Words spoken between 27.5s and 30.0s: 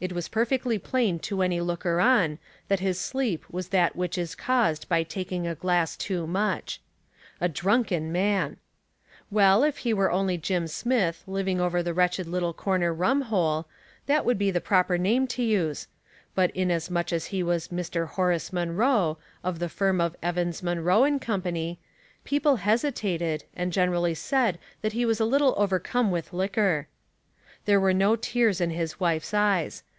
253 liquor. There were no tears in his wife's eyes.